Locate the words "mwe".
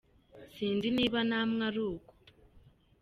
1.49-1.61